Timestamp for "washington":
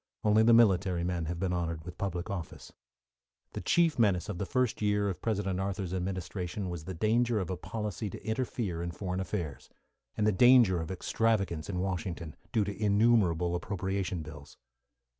11.77-12.35